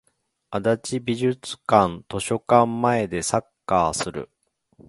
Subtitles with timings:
[0.49, 0.63] 足
[0.97, 4.31] 立美術館図書館前でサッカーする